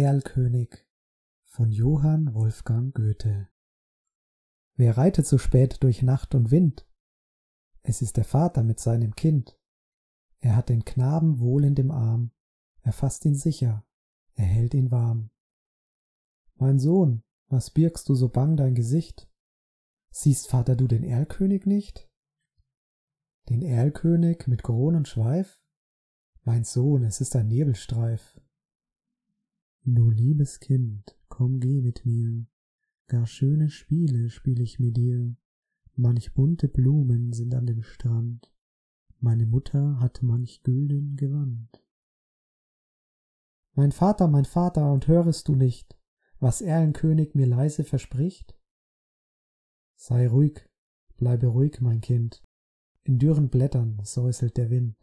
[0.00, 0.86] Erlkönig
[1.44, 3.50] von Johann Wolfgang Goethe
[4.74, 6.88] Wer reitet so spät durch Nacht und Wind?
[7.82, 9.60] Es ist der Vater mit seinem Kind.
[10.38, 12.30] Er hat den Knaben wohl in dem Arm,
[12.80, 13.86] er fasst ihn sicher,
[14.36, 15.28] er hält ihn warm.
[16.54, 19.30] Mein Sohn, was birgst du so bang dein Gesicht?
[20.12, 22.08] Siehst, Vater, du den Erlkönig nicht?
[23.50, 25.60] Den Erlkönig mit Kronenschweif?
[26.42, 28.40] Mein Sohn, es ist ein Nebelstreif.
[29.84, 32.46] Du liebes Kind, komm geh mit mir,
[33.06, 35.34] gar schöne Spiele spiel ich mit dir,
[35.94, 38.52] manch bunte Blumen sind an dem Strand,
[39.20, 41.82] meine Mutter hat manch gülden Gewand.
[43.72, 45.98] Mein Vater, mein Vater, und hörest du nicht,
[46.40, 48.54] was Erlenkönig mir leise verspricht?
[49.96, 50.68] Sei ruhig,
[51.16, 52.42] bleibe ruhig, mein Kind,
[53.04, 54.96] in dürren Blättern säuselt der Wind.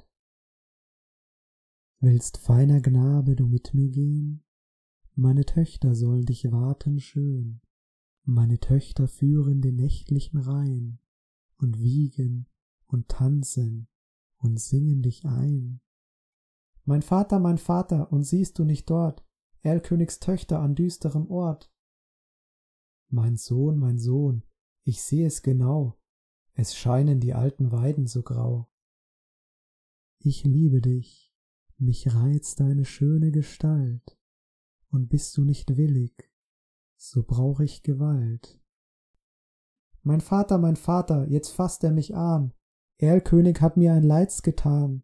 [2.00, 4.44] Willst, feiner Knabe, du mit mir gehen?
[5.20, 7.60] Meine Töchter sollen dich warten schön,
[8.24, 11.00] meine Töchter führen den nächtlichen Rhein
[11.58, 12.48] und wiegen
[12.86, 13.88] und tanzen
[14.38, 15.82] und singen dich ein.
[16.84, 19.26] Mein Vater, mein Vater, und siehst du nicht dort
[19.62, 21.74] Erlkönigs Töchter an düsterem Ort?
[23.10, 24.44] Mein Sohn, mein Sohn,
[24.84, 25.98] ich seh es genau,
[26.54, 28.70] es scheinen die alten Weiden so grau.
[30.20, 31.34] Ich liebe dich,
[31.80, 34.17] mich reizt deine schöne Gestalt,
[34.90, 36.32] und bist du nicht willig,
[36.96, 38.60] so brauch ich Gewalt.
[40.02, 42.54] Mein Vater, mein Vater, jetzt fasst er mich an,
[42.98, 45.04] Erlkönig hat mir ein Leids getan.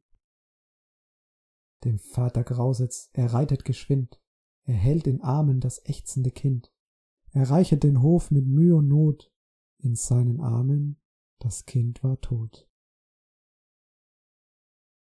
[1.83, 4.21] Dem Vater grauset's, er reitet geschwind,
[4.63, 6.73] er hält in Armen das ächzende Kind,
[7.31, 9.31] er reichet den Hof mit Müh und Not,
[9.79, 10.99] in seinen Armen
[11.39, 12.69] das Kind war tot.